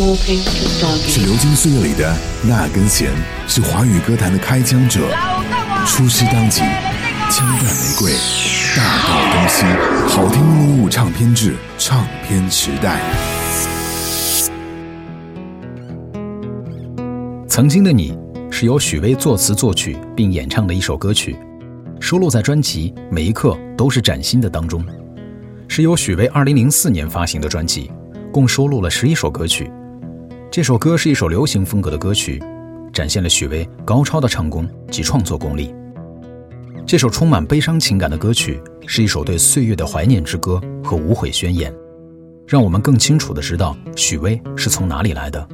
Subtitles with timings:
[0.00, 3.10] 是流金岁月里的那根弦，
[3.46, 5.00] 是华语歌坛的开枪者。
[5.86, 6.62] 出师当即，
[7.30, 8.12] 枪弹玫瑰，
[8.74, 9.66] 大道东西，
[10.08, 12.98] 好听录物唱片制，唱片时代。
[17.46, 18.16] 曾经的你
[18.50, 21.36] 是由许巍作词作曲并演唱的一首歌曲，
[22.00, 24.82] 收录在专辑《每一刻都是崭新的》当中，
[25.68, 27.92] 是由许巍2004年发行的专辑，
[28.32, 29.70] 共收录了十一首歌曲。
[30.52, 32.42] 这首歌是一首流行风格的歌曲，
[32.92, 35.72] 展现了许巍高超的唱功及创作功力。
[36.84, 41.72] 这首充满悲伤情感的歌曲是一首对岁月的怀念之歌和无悔宣言，
[42.48, 45.48] 让我们更清楚地知道许巍是从哪里来的。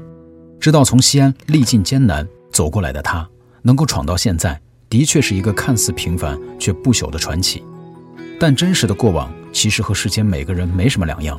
[0.59, 3.29] 知道从西安历尽艰难走过来的他，
[3.61, 7.63] 能够闯到现在，的确是一个看似平凡却不朽的传奇。
[8.41, 11.39] 但真实的过往其实和世间每个人没什么两样。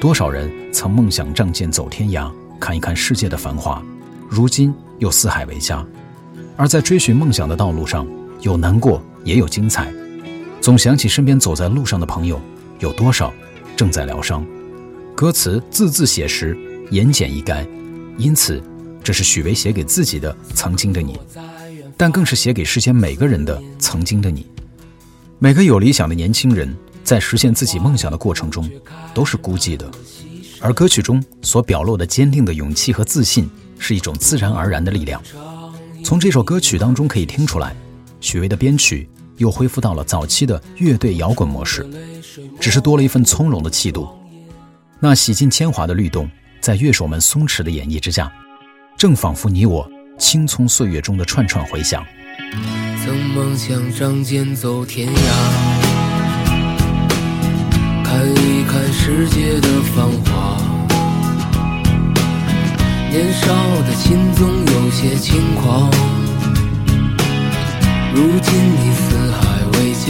[0.00, 3.82] 多少人曾梦想仗剑走天涯，看一看世界的繁华，
[4.28, 5.84] 如今又四海为家。
[6.56, 8.06] 而在追寻梦想的道路上，
[8.40, 9.92] 有难过也有精彩。
[10.60, 12.40] 总想起身边走在路上的朋友，
[12.80, 13.32] 有多少
[13.76, 14.44] 正在疗伤。
[15.14, 16.56] 歌词字字写实，
[16.90, 17.66] 言简意赅。
[18.16, 18.60] 因此，
[19.02, 21.16] 这是许巍写给自己的曾经的你，
[21.96, 24.44] 但更是写给世间每个人的曾经的你。
[25.38, 28.68] 每个有理想的年轻人在实现自己梦想的过程中，
[29.14, 29.88] 都是孤寂的。
[30.60, 35.22] 而歌曲中所表露的坚定的勇气和自信，是一种自然而然的力量。
[36.04, 37.74] 从这首歌曲当中可以听出来，
[38.20, 41.86] 许巍的编曲又恢复到了早期的乐队摇滚模式，
[42.60, 44.08] 只是多了一份从容的气度，
[45.00, 46.28] 那洗尽铅华的律动。
[46.60, 48.30] 在乐手们松弛的演绎之下，
[48.96, 52.04] 正仿佛你我青葱岁月中的串串回响。
[53.04, 55.77] 曾梦想仗剑走天涯，
[58.18, 60.56] 看一看世界的繁华。
[63.12, 63.46] 年少
[63.86, 65.88] 的心总有些轻狂，
[68.12, 69.38] 如今你四海
[69.72, 70.06] 为家。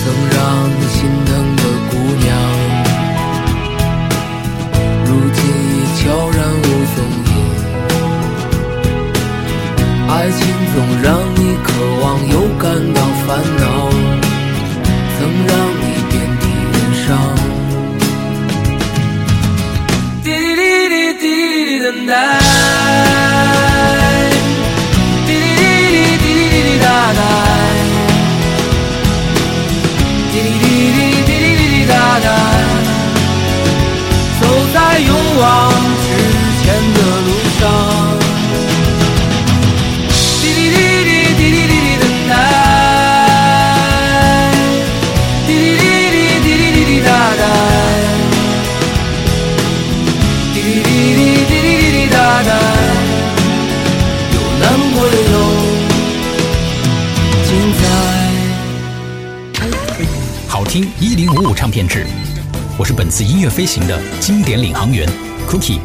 [0.00, 0.36] 曾让
[0.68, 0.98] 你心
[17.08, 17.14] 滴
[20.24, 23.27] 滴滴滴滴滴等待
[60.68, 62.04] 听一零五五唱片制，
[62.78, 65.08] 我是本次音乐飞行的经典领航员
[65.48, 65.78] Cookie。